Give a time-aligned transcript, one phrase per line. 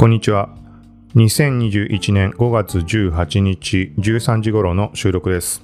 [0.00, 0.48] こんにちは。
[1.14, 5.62] 2021年5月18日13時頃の収録です。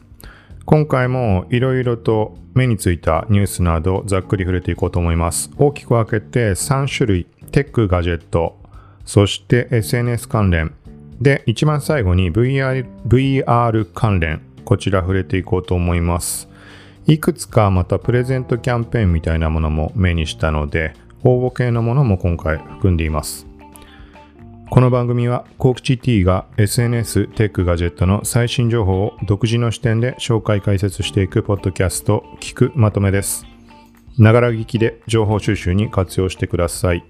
[0.66, 5.50] 今回もいろいろと目についたニュースなどざっくり触れていこうと思います。
[5.56, 8.58] 大きく分けて3種類、テック、ガジェット、
[9.06, 10.74] そして SNS 関連。
[11.18, 14.42] で、一番最後に VR, VR 関連。
[14.66, 16.46] こちら触れていこうと思います。
[17.06, 20.92] いくつかまたプレゼントキャンペーンみたいなものも目にしたので、
[21.24, 23.45] 応募系のものも今回含んでいます。
[24.68, 33.46] この番組は、コークチ T が SNS、テック、ガジェットの最新情報を独自の視点で紹介解説していくポッドキャスト、聞くまとめです。
[34.18, 37.04] ながら聞きで情報収集に活用してください。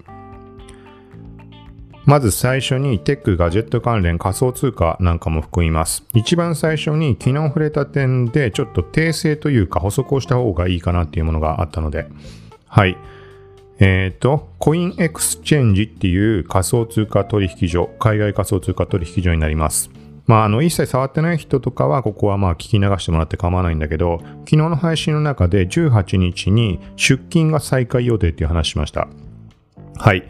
[2.05, 6.05] まず最初にテック、ガジェット関連仮想通貨なんかも含みます。
[6.13, 12.07] 一番最初に昨日触れた点でちょっと訂正というか補足をした方がいいかなっていうものがあったので、
[12.67, 12.95] はい。
[13.79, 19.91] えっ、ー、と、 CoinExchange っていう仮想通貨取引所、海外仮想通貨取引所になります。
[20.25, 29.07] まあ、あの、一切触ってない人とかは、ここはまあ、聞き流してもらって構わないんだけど、昨日の配信の中で18日に出金が再開予定っていう話しました。
[29.95, 30.27] はい。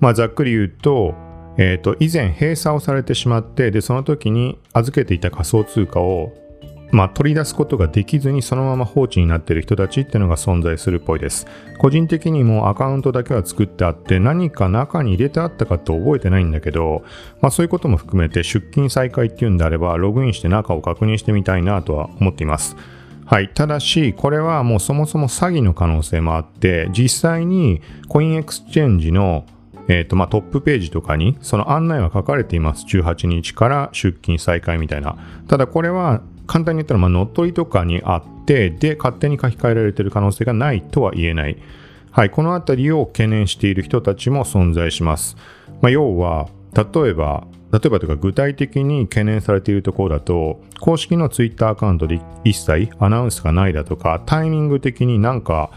[0.00, 1.14] まあ、ざっくり言うと、
[1.58, 6.32] えっ、ー、と、以前閉鎖をされてしまって、で、その時に預けていた仮想通貨を
[6.94, 11.46] まあ、取り出すことができずにそのまま放置になっている人たちっていうのが存在するっぽいです。
[11.78, 17.02] 個人的にもアカウントだけは作ってあって何か中に入れてあったかって覚えてないんだけど、
[17.40, 22.76] まあ、そういうことも含めて出金再開っていうんであればログインして中を確認してみたいなとは思っています。
[23.26, 23.48] はい。
[23.48, 29.46] ただし、これはもうそもそも詐欺の可能性もあって、実際に CoinExchange の
[29.88, 32.86] え、ー、と、まあ、トップページとかにその案内は書かれています。
[32.86, 35.18] 18日から出金再開みたいな。
[35.48, 41.56] ただこれは簡単に言ったら、まあ、乗っ取りとかにあって、で、勝手に書き換えられている可能性がないとは言えない。
[42.10, 45.36] はい、このあたりを懸念している人たちも存在します。
[45.80, 55.70] まあ、要は、例えば、例えばというか具体的に懸念されているところだと、公式の Twitter アカウントで一切アナウンスがないだとか、タイミング的になんか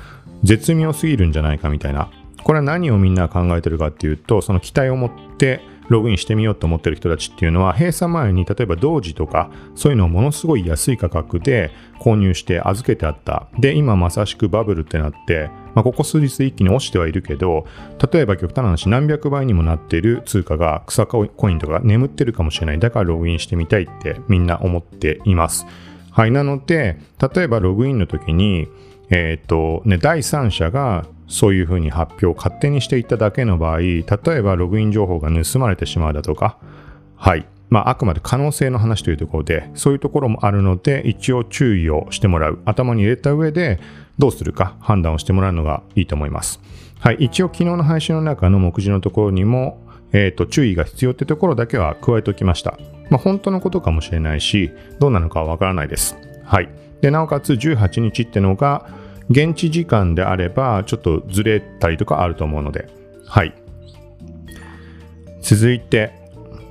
[0.44, 2.12] 絶妙すぎるんじゃないかみたいな。
[2.44, 13.48] これは何をみんな考えてるかっていうと、その期待を持ってログインしてみようと思ってる人たちっていうのは、閉鎖前に例えば同時とか、そういうのをものすごい安い価格で購入して預けてあった。
[13.59, 17.66] で、今まさしくバブルってなって、まあ、ここ数日一気に落ちてはいるけど、
[18.12, 22.80] 例えば極端な話何百倍にもなっている通貨が草コインとか眠ってるかもしれない。
[22.80, 25.66] だからログインしてみたいってみんな思っています。
[26.12, 26.31] はい。
[26.31, 26.98] なので、
[27.36, 28.68] 例えばログインの時に、
[29.09, 36.58] えっ、ー、と、ね、第三者がそういうふうに発表を勝手にしていただけの場合、例えばログイン情報が盗まれてしまうだとか、
[37.16, 37.46] はい。
[37.70, 42.60] まあ、あくまで可能性の話というところで、そういうところもあるので、一応注意をしてもらう。
[42.66, 43.80] 頭に入れた上で、
[44.18, 46.62] どうするか判断をしてもらうのがいいと思います。
[47.00, 47.18] はい。
[47.20, 49.82] 一応昨日の配信の中の目次のところにも、
[50.14, 52.80] えっ、ー、と、注意が必要ってところだけは加えておきました。
[53.10, 56.16] まあ、本当のことかもしれないし、どうなのかはわからないです。
[56.46, 56.70] はい。
[57.02, 58.90] で、なおかつ18日ってのが、
[59.30, 62.88] 現地時間であればちょっとずれたりとかあると思うので、
[63.26, 63.54] はい。
[65.42, 66.14] 続いて、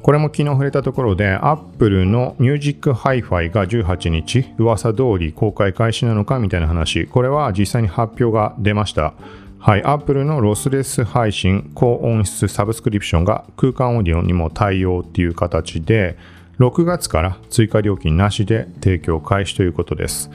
[0.03, 9.15] これも昨日触れたところで、Apple の Music Hi-Fi が18日、噂通り公開開始なのかみたいな話、これは実際に発表が出ました。
[9.59, 16.17] はい、Apple のロスレス配信、高音質サブスクリプションが空間オーディオにも対応っていう形で、
[16.61, 20.31] 6月から追加料金なしで提供開始ということです。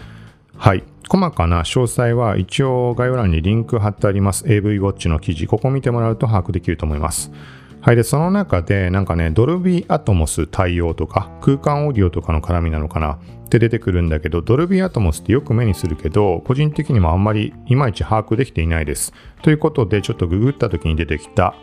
[0.57, 0.83] はい。
[1.11, 5.45] 細かな詳細は一応概要欄にリンク貼ってあります AV ウォッチの記事。
[5.45, 7.33] ここ見てもらうと把握できると思います。
[7.81, 7.97] はい。
[7.97, 19.11] で、その中でなんかね、ドルビーアトモス対応とか空間オーディオとかの絡みなのかなって出てくるんだけど、ドルビーアトモスってよく目にするけど、個人的にもあんまりいまいち把握できていないです。
[19.41, 21.55] ということで、ちょっとググった時に出てきた、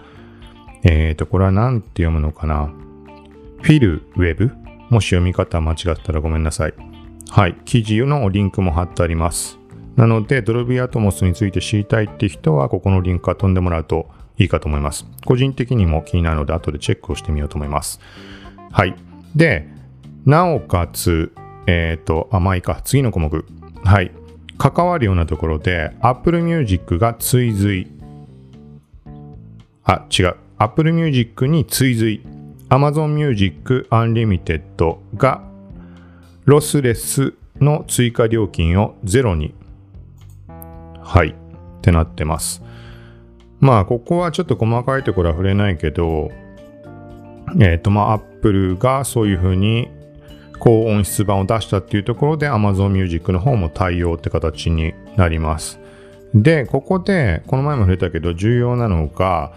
[0.83, 2.71] えーと、これは何て読むのかな
[3.63, 4.53] フィルウェブ
[4.91, 6.88] もし読み方間違ったらごめんなさい。
[7.31, 9.59] はい、記事のリンクも貼ってあります。
[9.97, 14.09] なので、ドルビーアトモスについて知りたいって人は、ここのリンクから飛んでもらうと
[14.39, 15.07] いいかと思います。
[15.27, 18.01] 個人的にも気になるので、後でチェックをしてみようと思います。
[18.71, 18.95] はい。
[19.35, 19.69] で、
[20.25, 21.33] なおかつ、
[21.67, 23.45] えっ、ー、と、あ、まいいか、次の項目。
[23.85, 24.13] はい。
[24.57, 27.89] 関わるようなところで、Apple Music が追随。
[29.85, 30.37] あ、違う。
[30.59, 32.23] Apple Music に追随。
[32.69, 35.48] Amazon Music Unlimited が
[36.49, 39.53] ロスレスの追加料金をゼロに、
[40.49, 41.35] はい、っ
[41.83, 42.63] てなってます。
[43.61, 46.31] まあ、ここはちょっと細かいところは触れないけど、
[47.61, 49.91] えっ、ー、と、まあ、Apple がそういうふうに
[50.59, 55.79] 高音質版を出したっていうところで Amazon Music の方も対応って形になります。
[56.35, 59.53] で、ここで、この前も触れたけど重要なのが、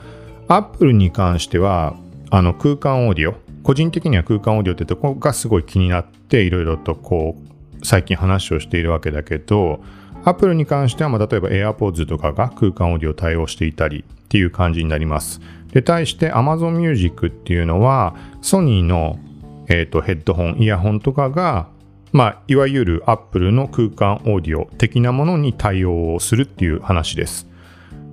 [0.49, 1.95] Apple に関しては
[2.31, 9.81] あの空間オーディオ、個人的には空間オーディオってとこがすごい気になって、いろいろとこう、最近話をしているわけだけど、
[10.23, 15.41] Apple に関しては、まあ、例えば AirPods とかが空間オーディオ対応していたりっていう感じになります。
[15.73, 19.19] で、対して Amazon Music っていうのは、ソニーの、
[19.67, 21.67] えーと、ヘッドホン、イヤホンとかが、
[22.11, 27.47] まあ、いわゆる Apple の空間オーディオ的なものに対応をするっていう話です。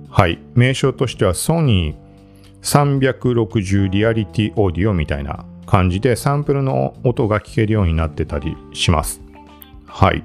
[0.09, 0.39] はい。
[0.55, 2.08] 名称としてはソニー
[2.61, 9.21] 360リアリティオーディオみたいな感じでサンプルの音が聞けるようになってたりします。
[9.85, 10.23] はい。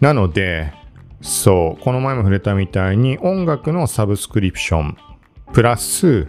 [0.00, 0.72] なので、
[1.20, 4.96] そう、この前も触れたみたいに音楽のサブスクリプション、
[5.52, 6.28] プラス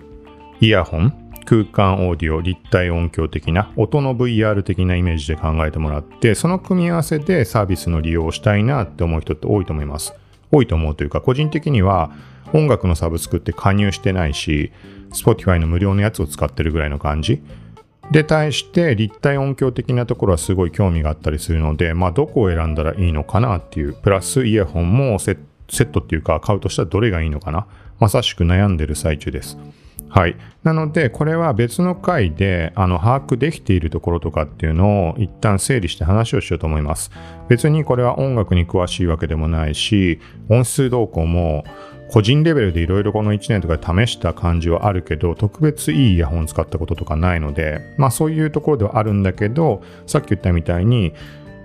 [0.60, 10.14] イヤホン、空間オーディオ、立体音響的な音の VR 的なイメージで考えてもらって、その組み合わせでサービスの利用をしたいなって思う人って多いと思います。
[10.52, 12.12] 多いと思うというか、個人的には
[12.54, 14.72] 音楽のサブスクって加入してないし、
[15.12, 17.42] Spotify の無料のやつを使ってるぐらいの感じ。
[18.12, 25.38] で、対して立体音響的なところはすごい興味があったりするので、まあどこを選んだらいいのかなっていう、プラスイヤホンもセ
[25.70, 27.68] ットっていうか買うとしたらどれがいいのかな。
[28.00, 29.58] まさしく悩んでる最中です。
[30.12, 30.36] はい。
[30.64, 37.12] なので、これは別の回で、あの、把握できているところとかっていうのを一旦整理して話をしようと思います。
[37.48, 40.20] 別にこれは音楽に詳しいわけでもないし、
[40.50, 41.64] 音数動向も、
[42.12, 51.14] 個人レベルでいろいろこの1年とかで試した感じはあるけど、特別いいイヤホン使ったこととかないので、まあそういうところではあるんだけど、さっき言ったみたいに、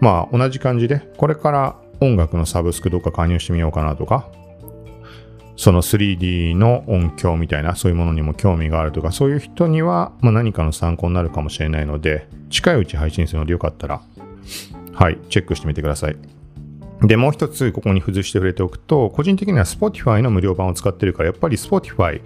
[0.01, 4.29] まあ同じ感じで、これから音楽のサブスクどっか加入してみようかなとか、
[5.57, 14.03] その 3D の音響みたいなそういうものにも興味があるとかそういう人には、何かの参考になるかもしれないので近いうち配信するのでよかったら
[14.93, 16.17] はいチェックしてみてください。
[17.03, 22.23] でもう一つここに付随して触れておくと個人的には Spotify の無料版を使ってるからやっぱり Spotify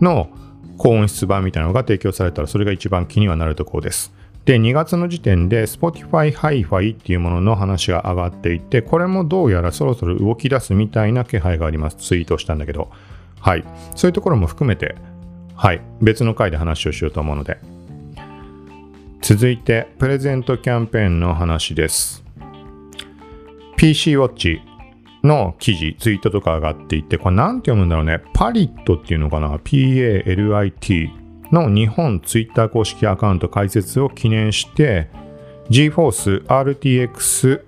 [0.00, 0.28] の
[0.76, 4.12] 高音質版みたいなのが提供されたらそれが一番気にはなるところです。
[4.44, 11.96] で、2月の時点で Spotify Hi-Fi っていうものの話が上がっていて、これもどうやらそろそろ動き出すみたいな気配があります。
[11.96, 12.90] ツイートしたんだけど。
[13.40, 13.64] はい。
[13.94, 14.96] そういうところも含めて、
[15.54, 15.80] はい。
[16.00, 17.58] 別の回で話をしようと思うので。
[19.20, 22.24] 続いて、プレゼントキャンペーンの話です。
[23.76, 24.58] PC Watch
[25.22, 28.20] の記事、ツイートとか上がっていて、これなんて読むんだろうね。
[28.34, 31.21] パリットっていうのかな ?P-A-L-I-T
[31.52, 35.08] の日本ツイッター公式アカウント開設を記念して
[35.70, 37.62] GForce RTX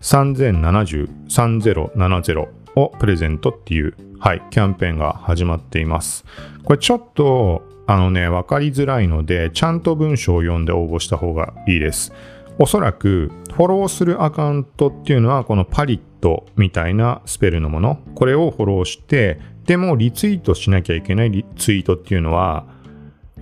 [0.00, 6.24] 3070 3070をプレゼントっていう、はい、キャンペーンが始まっています。
[6.64, 12.12] これちょっと、あのね、わかりづらいので、ちゃんと文章を読んで応募した方がいいです。
[12.58, 22.64] おそらく、フォローするアカウントっていうのは、このパリットみたいなスペルのもの、これをフォローして、でもリツイートしなきゃいけないツイートっていうのは、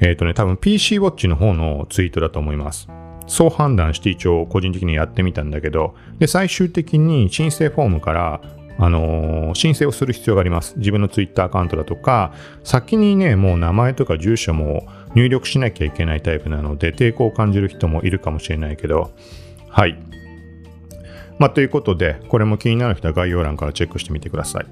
[0.00, 2.88] えっ、ー、とね、多分 PC ウォッチの方のツイートだと思います。
[3.26, 8.41] そう判断して一応個人的にやってみたんだけど、で、最終的に申請フォームから、
[8.79, 10.75] あのー、申請をする必要があります。
[10.79, 12.32] 自分の Twitter アカウントだとか、
[12.64, 19.12] 先にね、もう名前とか住所も入力しなきゃいけないタイプなので、抵抗を感じる人もいるかもしれないけど、
[19.69, 19.99] はい。
[21.38, 24.67] まあ、ということで、これも気になる人は概要欄からチェックしてみてください。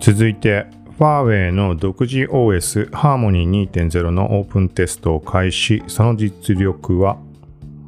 [0.00, 0.66] 続いて、
[0.98, 5.84] ファーウェイの独自 OS ハーモニー2.0のオープンテストを開始。
[5.86, 7.18] その実力は、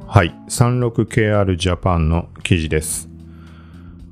[0.07, 3.09] はい、36KR Japan の記事です。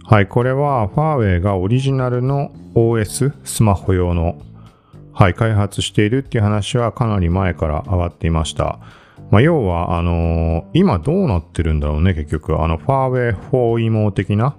[0.04, 4.42] はい、これはファーウェイがオリジナルの OS スマホ用の、
[5.14, 8.80] はい、開発しているっていう話はかなり前から上がっていました。
[9.32, 12.62] まあ、要は、あのー、今どうなってるんだろうね、結局。
[12.62, 14.58] あの、ファーウェイ 4EMO 的な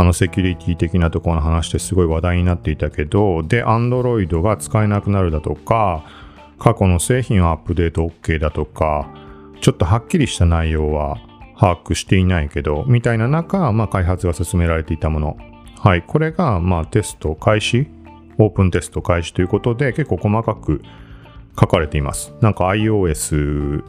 [0.00, 6.06] あのセキュリティ的なところの話ですごい話題になっていたけど、で、Android が使えなくなるだとか、
[6.58, 9.12] 過去の製品をアップデート OK だとか、
[9.60, 11.18] ちょっとはっきりした内容は
[11.54, 15.36] 把握していないけど、みたいな中、まあ、開発が進められていたもの。
[15.78, 17.86] はい、これが、まあ、テスト開始、
[18.38, 20.80] オープンテスト開始ということで、結構細かく
[21.60, 22.32] 書かれています。
[22.40, 23.84] なんか iOS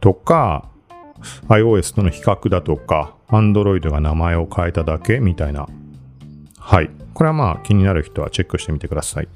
[0.00, 0.70] とか、
[1.48, 5.68] iOS との比較だとか、Android が名前を変えただけみたいな。
[6.58, 6.90] はい。
[7.12, 9.28] これはまあ気になる人はチェックしてみてください。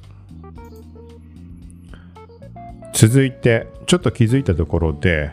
[2.93, 5.31] 続いて、ちょっと気づいたところで、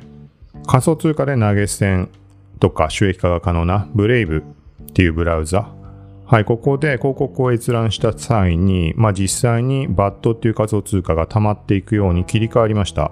[0.67, 2.10] 仮想通貨で投げ銭
[2.60, 4.43] とか収益化が可能な Brave っ
[4.93, 5.72] ていうブラウザ。
[6.27, 13.12] はい、ここで広告を閲覧した際に、まあ実際に BAT っていう仮想通貨が溜まっていくように切り替わりました。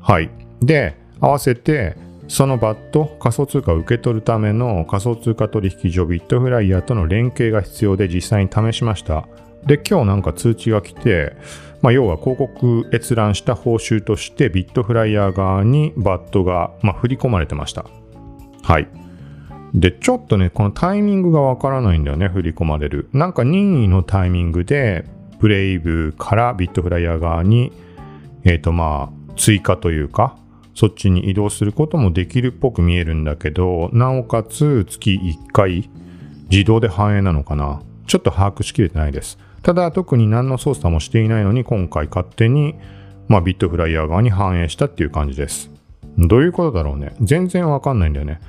[0.00, 0.30] はい。
[0.60, 1.96] で、合わせて
[2.28, 9.28] そのバット、仮想通貨を受け取るための仮想通貨取引所ビットフライヤーとの連携が必要で実際に試しました。
[9.64, 11.36] で、今日なんか通知が来て、
[11.82, 17.84] まあ、要は広告閲覧した報酬としてビットフライヤー側にバットが、まあ、振り込まれてました。
[18.62, 18.88] はい。
[19.74, 23.08] で、ちょっとね、このタイミングがわからないんだよね、振り込まれる。
[23.12, 25.04] なんか任意のタイミングで、
[25.38, 27.72] ブレイブからビットフライヤー側に、
[28.44, 30.38] えっ、ー、とまあ、追加というか、
[30.76, 35.88] そっちに移動することもできるっぽく見えるんだけど、なおかつ月1回
[36.50, 39.38] 自動で反映なのかなちょっと把握しきれてないです。
[39.62, 42.74] ただ特に何の操作もしていないのに今回勝手に、
[43.26, 45.70] まあ、ビットフライヤー側に反映したっていう感じです。
[46.18, 47.16] どういうことだろうね。
[47.22, 48.40] 全然わかんないんだよね。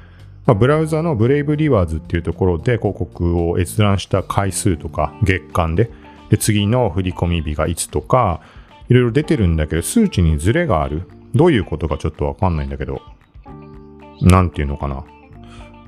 [0.45, 5.89] まあ、ブラウザのブレイブリワーズっていうところで広告を閲覧した回数とか月間で
[6.29, 8.41] で次の振込日がいつとか
[8.89, 11.03] いろいろ出てるんだけど数値にズレがある。
[11.35, 13.01] どういうことかちょっとわかんないんだけど、
[14.21, 15.03] なんていうのかな。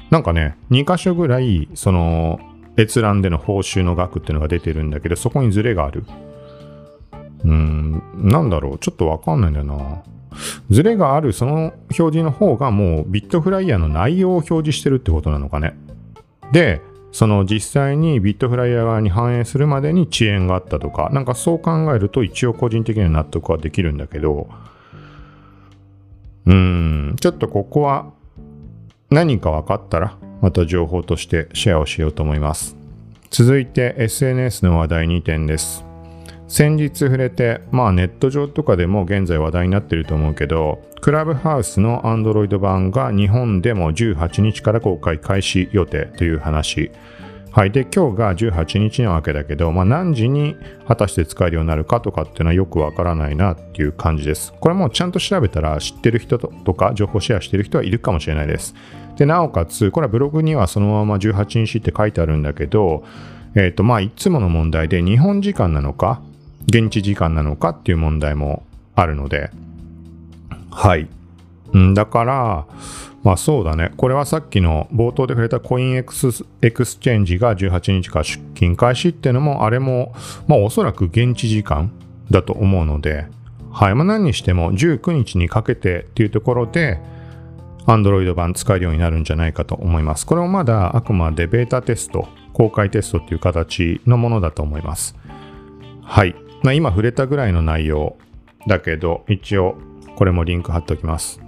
[0.09, 2.39] なんかね、2箇所ぐらい、その、
[2.77, 6.05] 閲覧での報酬の額っていうのが出てるんだけど、そこにズレがある。
[7.43, 8.77] うーん、なんだろう。
[8.79, 10.03] ちょっとわかんないんだよな。
[10.69, 15.75] ズレがあるその表示の方がもうビットフライヤーの内容を表示してるってことなのかね。
[16.51, 16.81] で、
[17.11, 24.47] その実際にビットフライヤー側に反映するまでに遅延があったとか、なんかそう考えると一応個人的には納得はできるんだけど、
[26.45, 28.11] うん、ちょっとここは
[29.09, 32.75] 何か分かったらまた情報としてシェアをしようと思います。
[33.29, 35.85] 続いて SNS の話題2点です。
[36.47, 46.91] 先日触れて、まあネット上とかでも現在話題になってると思うけど、クラブハウスの Android 版が日本でも18日から公開開始予定という話。
[47.51, 47.71] はい。
[47.71, 50.55] で、今日が18日なわけだけど、まあ、何時に
[50.87, 54.53] 果たして使えるようになるかとかっていうのはよくわからないなっていう感じです。
[54.59, 58.75] これもちゃんと調べたら知ってる人とか情報シェアしてる人はいるかもしれないです。
[59.17, 63.03] で、なおかつ、これはブログにはそのまま18日って書いてあるんだけど、
[63.55, 66.21] えっ、ー、と、まあ、いつもの問題で日本時間なのか、
[66.67, 68.63] 現地時間なのかっていう問題も
[68.95, 69.49] あるので、
[70.69, 71.07] はい。
[71.95, 72.65] だから、
[73.23, 73.91] まあそうだね。
[73.97, 80.13] これはさっきの冒頭で触れた CoinEx Exchange が18日から出金開始っていうのも、あれも、
[80.47, 81.91] まあおそらく現地時間
[82.31, 83.27] だと思うので、
[83.71, 83.95] はい。
[83.95, 86.99] まあ何にしても19日にかけてっていうところで、
[87.85, 90.25] Android 版使えるようになるんじゃないかと思います。
[90.25, 95.15] これもまだあくまでベータテスト、公開テストっていう形のものだと思います。
[96.03, 96.35] はい。
[96.63, 98.17] まあ今触れたぐらいの内容
[98.67, 99.75] だけど、一応
[100.15, 101.41] これもリンク貼っておきます。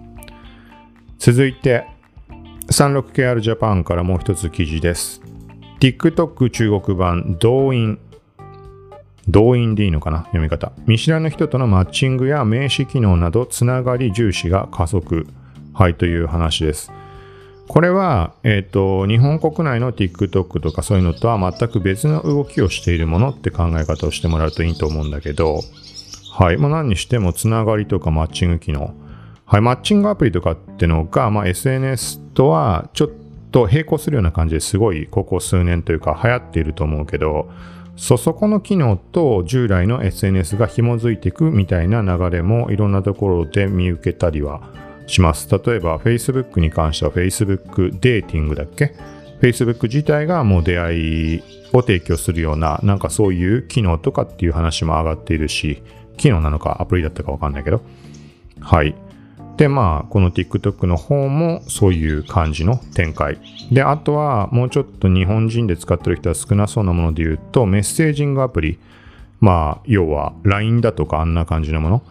[1.22, 1.86] 続いて
[2.72, 5.22] 36KR ジャパンからもう一つ記事です。
[5.80, 8.00] TikTok 中国版動員
[9.28, 10.24] 動員でいいのかな？
[10.24, 10.72] 読み方。
[10.88, 15.28] 見知らぬ人とのマッチングや名刺機能などつながり重視が加速。
[15.76, 16.92] はいという話です。
[17.68, 25.60] これは、えっ、ー、と、日本国内の TikTok とかそういうのとは全く別の動きをしているものって考え方をしてもらうといいと思うんだけど、
[26.32, 26.58] はい。
[26.58, 28.96] まあ、何にしてもつながりとかマッチング機能。
[29.52, 33.10] はい、マッチングアプリとかっていうのが、まあ、SNS とはちょっ
[33.52, 37.52] と並行するような感じですごいここ数年というか流行っていると思うけど、
[37.98, 44.62] そ、そこの機能と従来の SNS が紐づいていくみたいな流れもいろんなところで見受けたりは
[45.06, 45.50] します。
[45.52, 48.96] 例えば Facebook に関しては Facebook デーティングだっけ
[49.42, 51.44] ?Facebook 自体がもう出会い
[51.74, 55.84] を提供するようななんかそういう機能とかっていう話も上がっているし、
[56.16, 57.82] 機能なのかアプリだったかわかんないけど。
[58.62, 58.96] はい。
[59.58, 63.38] で、まあ、この TikTok の方もそういう感じの展開。
[63.72, 68.80] で、あとはもうちょっと日本人で使ってる人は少なそうなもので言うと、メッセージングアプリ。
[69.40, 72.04] まあ、要は LINE だとかあんな感じのもの。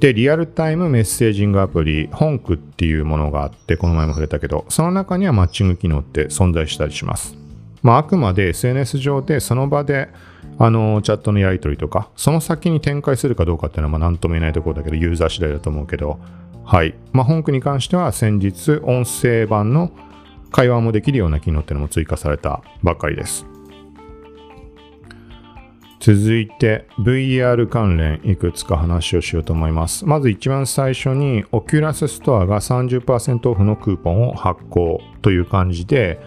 [0.00, 7.36] で、リアルタイムメッセージングアプリ、本クっていうものがあって、この前も触れたけど、その中にはマッチング機能って存在したりします。
[7.82, 10.08] まあ、あくまで SNS 上でその場で
[10.58, 16.18] あのチャットのやり取りとか、その先に展開するかどうかっていうのはまあ何とも言えないところだけど、ユーザー次第だと思うけど、
[16.64, 16.94] はい。
[17.12, 19.90] まあ、本句に関しては先日音声版の
[20.50, 23.46] 会話もできるような機能っていうのも追加されたばっかりです。
[26.00, 30.04] 続いて VR 関連いくつか話をしようと思います。
[30.04, 36.20] まず一番最初に Oculus Store が30%オフのクーポンを発行という感じで、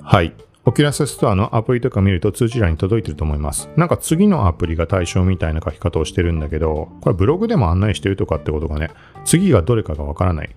[0.00, 0.32] はい。
[0.66, 3.68] Oculus Store のアプリとか見ると通知欄に届いてると思います。
[3.76, 8.90] なんか次のアプリが対象みたいな書き方をしてるんだけど、これブログでも案内してるとかってことがね、
[9.26, 10.56] 次がどれかがわからない。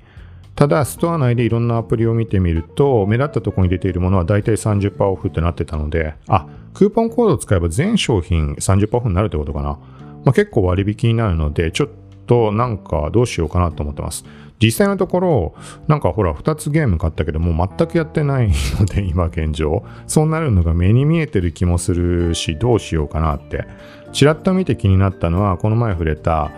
[0.56, 9.78] ただ、ストア内でいろんなアプリを見てみると、目立ったところに出ているものは大体30%オフってなってたので、あ、クーポンコードを使えば全商品30%オフになるってことかな。
[10.24, 11.90] まあ、結構割引になるので、ちょっ
[12.26, 14.24] と、なんかどうしようかなと思ってます。
[14.62, 15.56] 実際のところ、
[15.88, 18.50] なんかほら、2つゲーム買ったけど、もう全くやってない
[18.80, 19.84] ので、 今現状。
[20.08, 23.66] そうなるのが目に見えてる気もするし、どうしようかなって。
[24.14, 26.52] ちらっと見て気になったのは、この前触れた、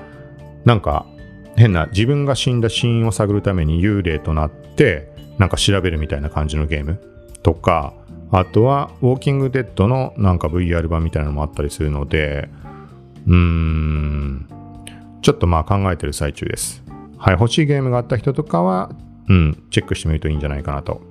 [0.63, 1.05] なんか、
[1.57, 6.99] 変な自分が死んだ死因を探るために幽霊となって、なんか調べるみたいな感じのゲーム
[7.43, 7.93] とか、
[8.31, 12.47] あとは、ウォーキングデッドのなんか VR 版みたいなのもあったりするので、
[13.27, 14.47] うーん、
[15.21, 16.88] ちょっとまあ考えてる最中です。
[17.19, 18.91] はい、欲しいゲームがあった人とかは、
[19.27, 21.01] うん、チェックしてみるといいんじゃないかなと。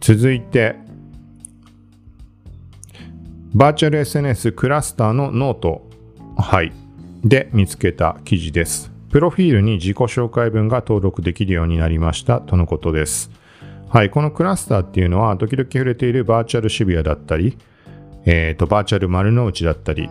[0.00, 0.76] 続いて、
[3.54, 5.88] バーチャル SNS cluster の note、
[6.36, 6.72] はい、
[7.24, 8.92] で見つけた記事です。
[9.10, 13.30] プロフィールに自己紹介文が登録できるようになりましたとのことです。
[13.88, 17.56] はい、このクラスターっていうのは、時々触れているバーチャル渋谷だったり、
[18.26, 20.10] えっ、ー、と、バーチャル丸の内だったり、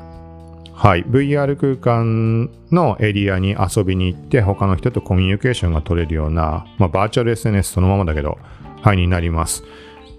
[0.79, 8.37] はい、VR 空間のエリアに遊びに行って他の人とコミュニケーションが取れるような、まあ、バーチャル SNS そのままだけど、
[8.83, 9.63] はい、になります。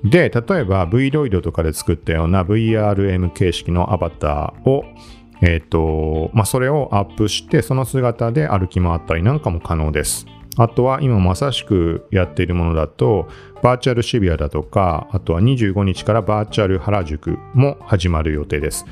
[0.03, 4.85] で、例えば Vroid とかで作ったような VRM 形式のアバターを、
[5.43, 10.27] え、ー、と、まあ、それをアップして、その姿で歩き回ったりなんかも可能です。
[10.57, 13.29] あとは今まさしくやっているものだと、
[13.63, 18.85] バーチャル渋谷だとか、あとは25日からバーチャル原宿も始まる予定です。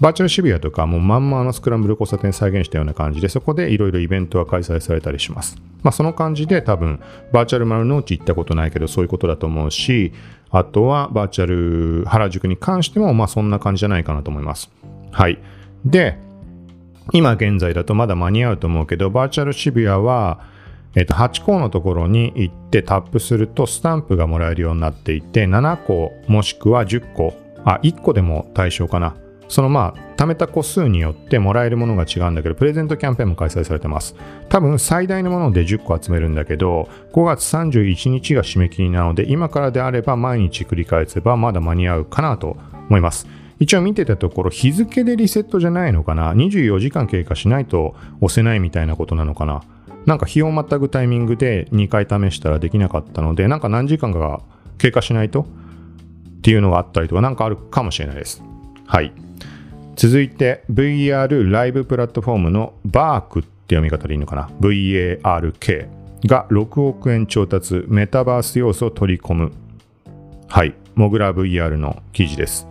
[0.00, 5.56] バーチャル渋谷とかもうまんまあのスクランブル交差点再現したような感じで、そこでいろいろイベントが開催されたりします。
[5.82, 7.00] まあその感じで多分、
[7.32, 10.12] バーチャル丸の内行ったことないけどそういうことだと思うし、
[10.50, 14.70] あとはバーチャル原宿に関してもまあそんな感じじゃないかなと思います。
[15.12, 15.38] はい。
[15.84, 16.18] で、
[17.12, 20.40] 今現在だとまだ間に合うと思うけど、バーチャル渋谷は、
[20.96, 27.34] えっと、8個のところに行ってタップするとスタンプがもらえるようになっていて、7個もしくは10個、
[27.64, 29.14] あ、1個でも対象かな。
[29.48, 34.14] そのまあ、貯めた個数によってもらえるものが違うんだけど、プレゼントキャンペーンも開催されてます。
[34.48, 42.56] 多分最大のもので10個集めるんだけど、5月31日が締め切りなので、今からであれば毎日繰り返せばまだ間に合うかなと
[42.88, 43.26] 思います。
[43.60, 49.62] 一応見てたところ、日付でリセットじゃないのかな ?24 時間経過しないと押せないみたいなことなのかな？
[50.06, 54.42] なんか日をまたぐタイミングで2回試したらできなかったので、なんか何時間かが
[54.78, 58.42] 経過しないとっていうのがあったりとか、なんかあるかもしれないです。
[58.86, 59.12] はい。
[59.96, 65.88] 続いて VR ライブプラットフォームの BARK って読み方でいいのかな ?VARK
[66.26, 69.52] が6億円調達、メタバース要素を取り込む。
[70.48, 70.74] はい。
[70.94, 72.66] モグラ VR の記事です。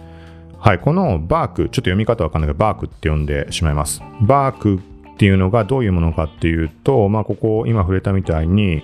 [0.58, 0.80] はい。
[0.80, 4.02] この BARK、ちょっと読み方わかんないけど、BARK って呼んでしまいます。
[4.22, 8.84] BARK っていうのがどういうものかっていうと、まあ、ここ今触れたみたいに、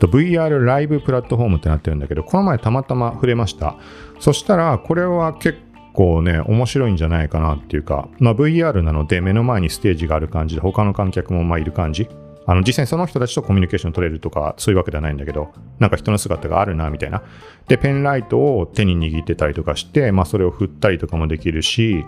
[0.00, 3.76] VR ライブプラットフォームってなってるんだけど、この前たまたま触れました。
[4.20, 5.58] そしたら、これは結
[5.94, 12.08] 構ね、面白いんじゃないかなっていうか、まあ、VR なので目の前にステージがある感じで、他の観客もまあいる感じ。
[12.46, 17.22] あの実際にその人たちとコミュニケーション取れるとかそういうわけではないんだけどなんか人の姿があるなみたいな
[17.68, 22.04] でペンライトを手に握ってたりとかして、まあ、それを振ったりとかもできるし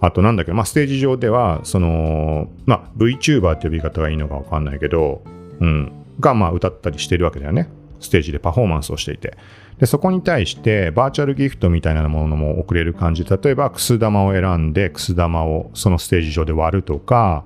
[0.00, 5.22] あとなんだけど、まあ、ステージ上ではその、まあ、VTuber って呼び方がいいのかわかんないけど、
[5.60, 7.68] うん、がまあ歌ったりしてるわけだよね
[8.00, 9.36] ステージでパフォーマンスをしていて。
[9.78, 13.24] で、そこに対してバーチャルギフトみたいなものも送れる感じ。
[13.24, 17.44] 例えば、くす玉を選んで、くす玉をそのステージ上で割るとか、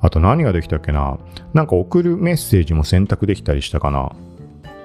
[0.00, 1.18] あと何ができたっけな。
[1.54, 4.12] なんか送るメッセージも選択できたりしたかな。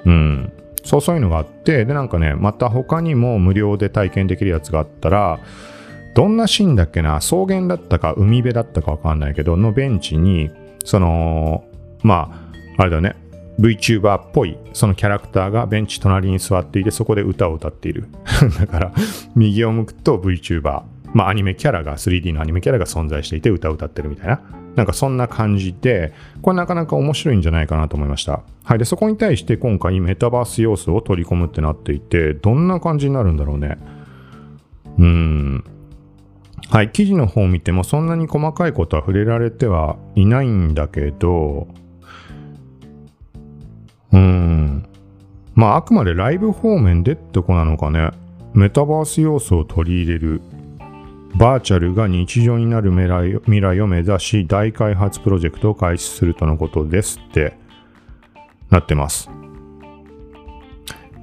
[0.06, 0.54] うん。
[0.86, 5.40] そうそういうのがあって、で、なんかね、また他にも無料で体験できるやつがあったら、
[6.16, 7.20] どんなシーンだっけな。
[7.20, 10.50] 草原だったか海辺だったかわかんないけど、のベンチに、
[10.86, 11.66] その、
[12.02, 13.16] まあ、あれだね、
[13.60, 18.08] VTuber っぽいそのキャラクターがベンチ隣に座っていてそこで歌を歌っている。
[18.58, 18.94] だから
[19.36, 24.42] 右を向くと VTuber まあアニメキャラが 3D のアニメキャラが存在していて歌を歌ってるみたいな。
[24.76, 28.44] なんかそんな感じでこれなかなか面白いんじゃないかなと思いました。
[28.64, 33.78] はいでそこに対して今回メタバース要素を取り込むってなっていてどんな感じになるんだろうね。
[34.98, 35.64] うん。
[36.70, 41.68] はい、記事の方を見てもそんなに細かいことは触れられてはいないんだけど、
[44.12, 44.86] うん。
[45.56, 48.12] まあ、あくまでライブ方面でってこなのかね。
[48.54, 50.42] メタバース要素を取り入れる。
[51.36, 57.58] バーチャルが日常になる未来を目指し、大開発プロジェクトを開始するとのことですって
[58.70, 59.30] なってます。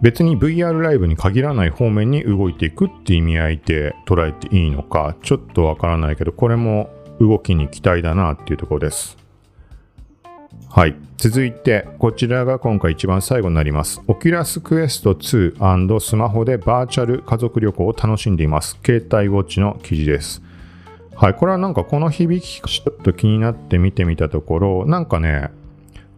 [0.03, 9.16] 別に VR ライブに限らない方面に動いていくって意味合いで捉えていいのか、ちょっとわからないけど、これも動きに期待だなっていうところです。
[10.77, 10.95] はい。
[11.17, 14.03] 続いて、こちらが今回一番最後になります。
[14.09, 18.79] Oculus Quest 2スマホでバーチャル家族旅行を楽しんでいます。
[18.85, 20.43] ケータイ Watch の記事です。
[21.15, 25.49] はい、これはなんかこの響きちょっと気になって見てみたところ、なんかね、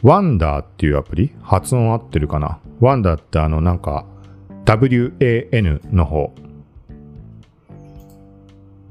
[0.03, 1.33] ワンダーっていうアプリ？
[1.40, 2.59] 発音合ってるかな？
[2.81, 4.07] ワンダーってあのなんか
[4.64, 6.35] WAN の方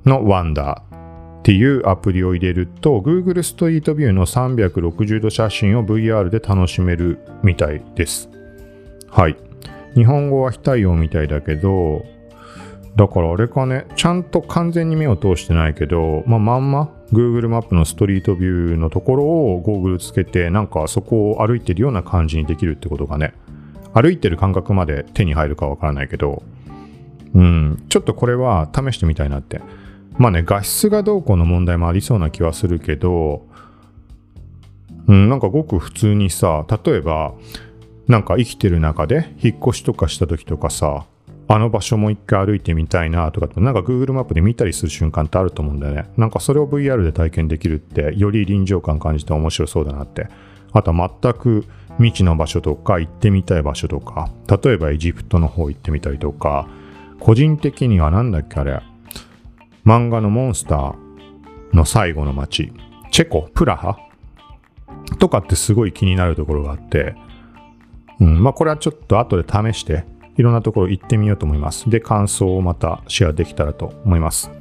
[0.06, 0.87] のワンダー
[1.47, 8.29] っていうアプリを入れると Google ストリートビューの360度写真を VR で楽しめるみたいです。
[9.07, 9.38] はい。
[9.95, 12.03] 日本語は非対応みたいだけど、
[12.97, 23.33] だからあれかね、ちゃんと完全に目を通してないけど、まあ、まんま Google マップのストリートビューのところをゴーグルつけて、なんかそこを歩いてるような感じにできるってことがね、
[23.93, 26.43] 歩いてる感覚まで手に入るかわからないけど、
[27.33, 29.62] うん、ちょっとこれは試してみたいなって。
[30.17, 33.47] まあね、画質がどうこうの問題もありそうな気はするけど、
[35.08, 37.34] うん、なんかごく普通にさ、例えば、
[38.08, 41.06] なんか生きてる中で引っ越しとかした時とかさ、
[41.49, 46.10] あの場所も一回歩いてみたいなとかってなんか Google マップで見たりする瞬間ってあると思うんだよね。
[46.17, 50.27] なんかそれを VR で体験できるって、より臨場感感じて面白そうだなって。
[50.73, 51.65] あとは全く
[51.97, 54.30] 未知の場所とか行ってみたい場所とか、
[54.63, 56.67] 例えばエジプトの方行ってみたりとか、
[57.19, 58.82] 個人的にはなんだっけあれ、
[59.88, 60.95] 漫画のモンスター
[61.73, 62.73] の最後の街、
[63.10, 63.97] チェコ、プラハ？
[65.17, 67.15] とかってすごい気になるところがあって、
[68.19, 70.04] うん、まあこれはちょっと後で試して、
[70.36, 71.89] いろんなところ行ってみようと思います。
[71.89, 74.52] で、感想をまたシェアできたらと思います。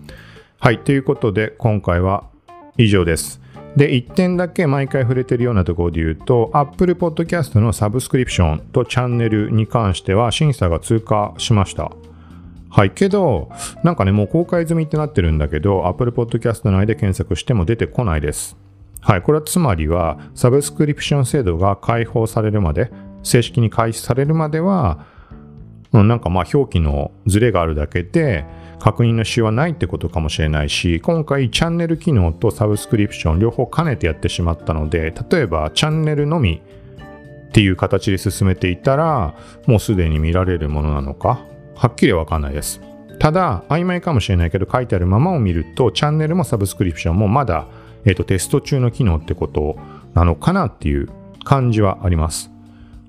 [0.60, 2.30] はい、ということで今回は
[2.78, 3.40] 以上です。
[3.74, 11.90] で、1点だけ毎回触れてるようなところで言うと、Apple Podcast のサブスクリプションとチャンネルに関しては審査が通過しました。
[12.76, 13.48] はい、けど、
[13.82, 18.54] なんかね、もう公開済みってなってるんだけど、Apple Podcast 内で検索しても出てこないです。
[19.00, 25.06] はい、これはつまりは、サブスクリプション制度が開放されるまで、正式に開始されるまでは、
[25.92, 28.44] なんかまあ表記のズレがあるだけで
[28.78, 36.60] 確認のしようはないってことかもしれないし今回チャンネル機能とサブスクリプション両方兼ねてやってしまったので例えばチャンネルのみ
[37.48, 39.34] っていう形で進めていたら
[39.66, 42.80] もうすでに見られるものなのかはっきりわかんないです
[43.18, 47.66] ただ曖昧かもしれないけど書いてあるままを見るとチャンネルもサブスクリプションもまだ、
[48.04, 49.76] えーとテスト中の機能ってこと
[50.14, 51.08] なのかなっていう
[51.44, 52.50] 感じはあります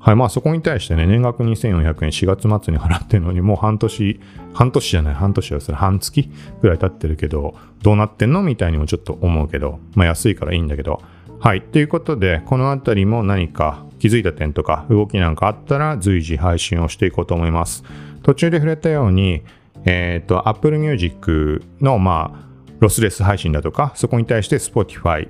[0.07, 4.21] はい、まあそこに対してね、年額2400円4月末に払ってるのに、もう半年、
[4.53, 6.29] 半年じゃない、半年はそれ半月
[6.61, 11.01] ぐらい経ってるけど、どうなってんのみたいにもちょっと思うけど、まあ安いからいいんだけど。
[11.39, 17.83] はい、ということで、このあたりも何か気づいた点とか動きなんかあったら随時配信をしていこうと思います。
[18.23, 19.43] 途中で触れたように、
[19.85, 22.47] えっ、ー、と、Apple Music の、まあ、
[22.79, 25.29] ロスレス配信だとか、そこに対して Spotify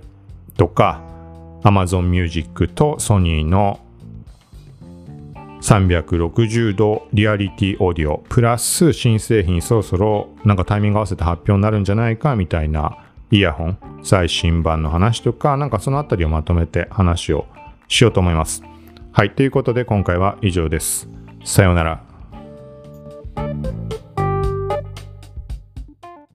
[0.58, 1.02] とか、
[1.64, 3.80] Amazon Music と Sony の
[5.62, 12.98] 360度リアリティオーディオプラス新製品そろそろなんかタイミング合わせて発表になるんじゃないかみたいな
[13.32, 17.48] イヤホン最新版の話とかなんかそのあたりをまとめて話を
[17.88, 18.64] しようと思います。
[19.12, 19.34] はい。
[19.34, 21.10] ということで今回は以上です。
[21.44, 22.04] さようなら。